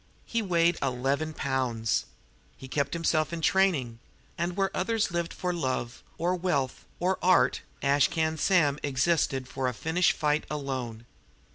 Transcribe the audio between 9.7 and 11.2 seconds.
finish fight alone.